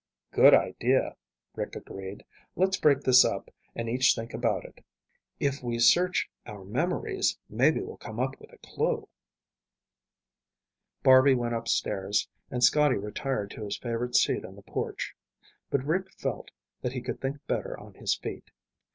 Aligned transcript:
"Good 0.31 0.55
idea," 0.55 1.15
Rick 1.53 1.75
agreed. 1.75 2.25
"Let's 2.55 2.75
break 2.79 3.01
this 3.01 3.23
up 3.23 3.51
and 3.75 3.87
each 3.87 4.15
think 4.15 4.33
about 4.33 4.65
it. 4.65 4.83
If 5.39 5.61
we 5.61 5.75
each 5.75 5.83
search 5.83 6.27
our 6.47 6.65
memories, 6.65 7.37
maybe 7.47 7.81
we'll 7.81 7.97
come 7.97 8.19
up 8.19 8.39
with 8.41 8.51
a 8.51 8.57
clue." 8.57 9.07
Barby 11.03 11.35
went 11.35 11.53
upstairs 11.53 12.27
and 12.49 12.63
Scotty 12.63 12.97
retired 12.97 13.51
to 13.51 13.63
his 13.63 13.77
favorite 13.77 14.15
seat 14.15 14.43
on 14.43 14.55
the 14.55 14.63
porch. 14.63 15.15
But 15.69 15.83
Rick 15.85 16.11
felt 16.13 16.49
that 16.81 16.93
he 16.93 17.01
could 17.01 17.21
think 17.21 17.37
better 17.45 17.79
on 17.79 17.93
his 17.93 18.15
feet. 18.15 18.49